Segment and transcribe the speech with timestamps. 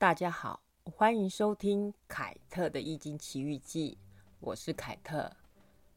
[0.00, 3.98] 大家好，欢迎收听凯特的《易经奇遇记》，
[4.38, 5.28] 我是凯特。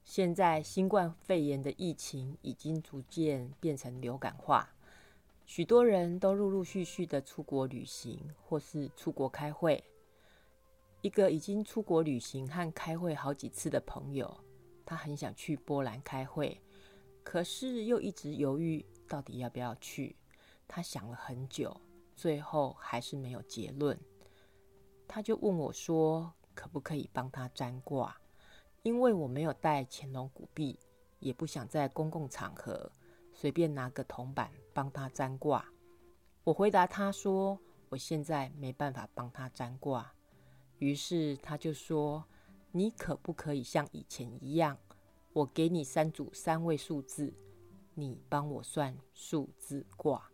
[0.04, 4.68] 现在新冠肺炎的疫情已经逐渐变成流感化，
[5.46, 9.84] 许多人都陆陆续续的出国旅行或是出国开会。
[11.02, 14.36] 一个已经出国旅行和开会好几次的朋友，
[14.84, 16.60] 他很想去波兰开会，
[17.22, 20.16] 可是又一直犹豫到底要不要去。
[20.68, 21.80] 他想了很久。
[22.22, 24.00] 最后还是没有结论，
[25.08, 28.16] 他就问我说：“可不可以帮他占卦？”
[28.84, 30.78] 因为我没有带乾隆古币，
[31.18, 32.92] 也不想在公共场合
[33.34, 35.66] 随便拿个铜板帮他占卦。
[36.44, 40.14] 我回答他说：“我现在没办法帮他占卦。”
[40.78, 42.24] 于是他就说
[42.72, 44.78] ：“你可不可以像以前一样，
[45.34, 47.34] 我给你三组三位数字，
[47.96, 50.30] 你帮我算数字卦？”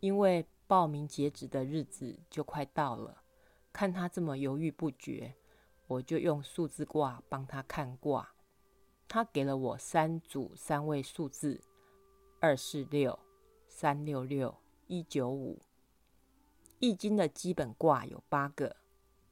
[0.00, 3.22] 因为报名截止的日子就快到了，
[3.74, 5.34] 看他这么犹豫不决，
[5.86, 8.32] 我就用数字卦帮他看卦。
[9.06, 11.60] 他给了我三组三位数字：
[12.40, 13.18] 二四六、
[13.68, 14.56] 三六六、
[14.86, 15.60] 一九五。
[16.78, 18.76] 易经的基本卦有八个：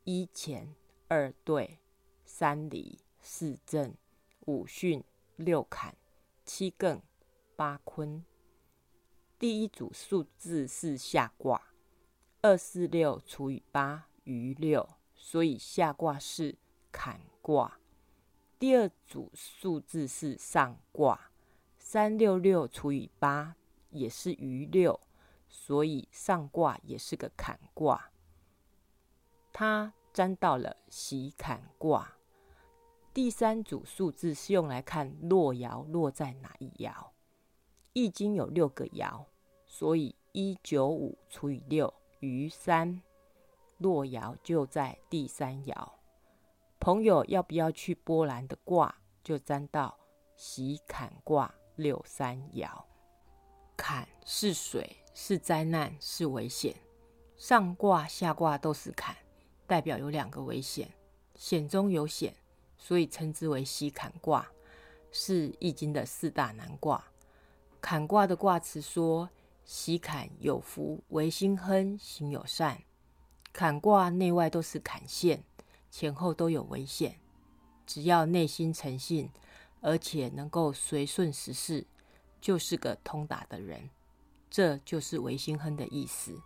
[0.04, 0.74] 一乾、
[1.08, 1.78] 二兑、
[2.26, 3.94] 三离、四震、
[4.40, 5.02] 五巽、
[5.36, 5.96] 六坎、
[6.44, 7.00] 七艮、
[7.56, 8.22] 八坤。
[9.40, 11.72] 第一组数字是下卦，
[12.42, 16.58] 二四六除以八余六，所以下卦是
[16.92, 17.78] 坎卦。
[18.58, 21.30] 第二组数字是上卦，
[21.78, 23.56] 三六六除以八
[23.88, 25.00] 也是余六，
[25.48, 28.10] 所以上卦也是个坎卦。
[29.54, 32.12] 它沾到了喜坎卦。
[33.14, 36.92] 第三组数字是用来看落爻落在哪一爻。
[37.92, 39.24] 易经有六个爻。
[39.66, 43.00] 所以一九五除以六余三，
[43.78, 45.92] 洛爻就在第三爻。
[46.80, 49.96] 朋友要不要去波兰的卦，就占到
[50.34, 52.68] 喜坎卦六三爻。
[53.76, 56.74] 坎是水，是灾难，是危险。
[57.36, 59.16] 上卦下卦都是坎，
[59.66, 60.92] 代表有两个危险，
[61.36, 62.34] 险中有险，
[62.76, 64.46] 所以称之为喜坎卦，
[65.12, 67.02] 是易经的四大难卦。
[67.80, 69.28] 坎卦的卦辞说。
[69.62, 72.82] 喜坎有福，为心亨，行有善。
[73.52, 75.44] 坎卦内外都是坎线，
[75.92, 77.20] 前后都有危险。
[77.86, 79.30] 只要内心诚信，
[79.80, 81.86] 而且能够随顺时势，
[82.40, 83.88] 就是个通达的人。
[84.50, 86.36] 这就是为心亨的意思。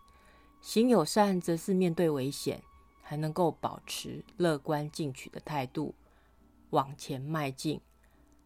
[0.61, 2.63] 行有善，则是面对危险，
[3.01, 5.95] 还能够保持乐观进取的态度，
[6.71, 7.81] 往前迈进，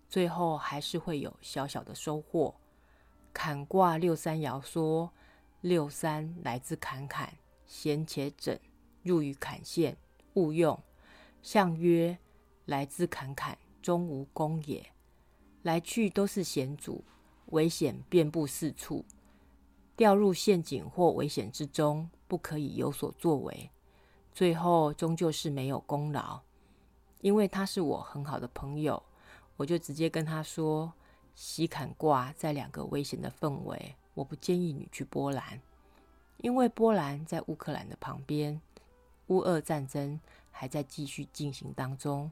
[0.09, 2.55] 最后还是会有小小的收获。
[3.41, 5.13] 坎卦六三爻说
[5.63, 7.33] ：“六三来自坎坎，
[7.67, 8.59] 闲且整，
[9.05, 9.97] 入于坎线，
[10.35, 10.77] 勿用。”
[11.41, 12.19] 象曰
[12.67, 14.85] ：“来自坎坎，终无功也。”
[15.63, 17.05] 来去都是险阻，
[17.51, 19.05] 危险遍布四处，
[19.95, 23.71] 掉入陷阱或危险之中，不可以有所作为，
[24.33, 26.41] 最后终究是没有功劳。
[27.21, 29.01] 因为他是我很好的朋友，
[29.57, 30.93] 我就直接跟他说。
[31.41, 35.61] 西坎卦在两个危险的氛围，我不建议你去波兰，
[36.39, 38.61] 因为波兰在乌克兰的旁边，
[39.29, 40.19] 乌俄战争
[40.51, 42.29] 还在继续进行当中。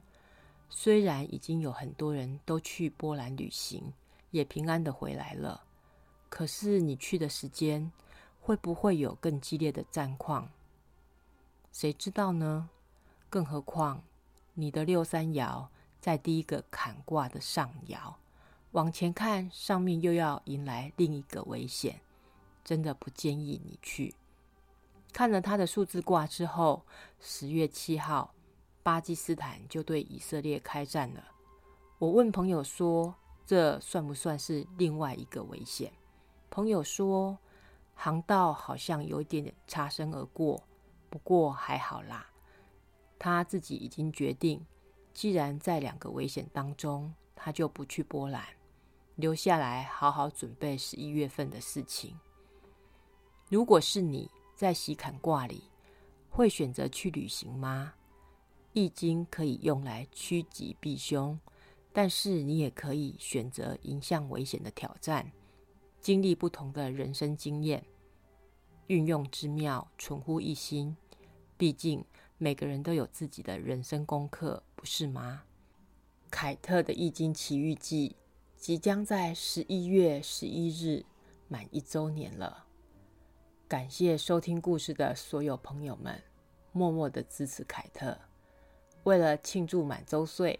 [0.69, 3.93] 虽然已经有很多人都去波兰旅行，
[4.31, 5.63] 也平安的回来了，
[6.27, 7.89] 可是你去的时间
[8.41, 10.51] 会不会有更激烈的战况？
[11.71, 12.69] 谁知道呢？
[13.29, 14.03] 更何况
[14.53, 15.65] 你的六三爻
[16.01, 18.15] 在第一个坎卦的上爻。
[18.71, 22.01] 往前看，上面又要迎来另一个危险，
[22.63, 24.13] 真的不建议你去。
[25.13, 26.85] 看了他的数字卦之后，
[27.19, 28.33] 十月七号，
[28.83, 31.23] 巴基斯坦就对以色列开战了。
[31.97, 33.15] 我问朋友说
[33.47, 35.91] ：“这算不算是另外一个危险？”
[36.51, 37.39] 朋友说
[37.95, 40.61] ：“航道好像有一点点擦身而过，
[41.09, 42.27] 不过还好啦。
[43.17, 44.63] 他自己已经决定，
[45.13, 47.11] 既然在两个危险当中，
[47.47, 48.43] 他就不去波兰。”
[49.15, 52.13] 留下来好好准备十一月份的事情。
[53.49, 55.63] 如果是你在喜坎卦里，
[56.29, 57.93] 会选择去旅行吗？
[58.73, 61.39] 易经可以用来趋吉避凶，
[61.93, 65.31] 但是你也可以选择迎向危险的挑战，
[66.01, 67.83] 经历不同的人生经验，
[68.87, 70.97] 运用之妙，存乎一心。
[71.55, 72.03] 毕竟
[72.37, 75.45] 每个人都有自己的人生功课，不是吗？
[76.29, 78.09] 凯特的《易经奇遇记》。
[78.57, 81.05] 即将在十一月十一日
[81.47, 82.65] 满一周年了。
[83.67, 86.21] 感谢收听故事的所有朋友们，
[86.71, 88.17] 默默的支持凯特。
[89.03, 90.59] 为了庆祝满周岁，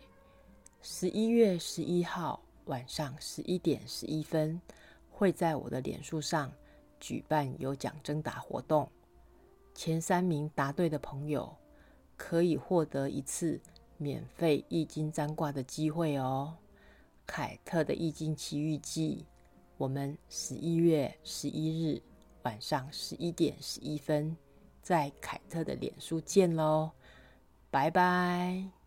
[0.81, 4.61] 十一月十一号晚上十一点十一分，
[5.09, 6.53] 会在我的脸书上
[6.99, 8.87] 举办有奖征答活动。
[9.73, 11.53] 前三名答对的朋友，
[12.15, 13.59] 可以获得一次
[13.97, 16.55] 免费易经占卦的机会哦。
[17.25, 19.25] 凯特的易经奇遇记，
[19.77, 22.01] 我们十一月十一日。
[22.43, 24.37] 晚上十一点十一分，
[24.81, 26.91] 在凯特的脸书见喽，
[27.69, 28.77] 拜拜。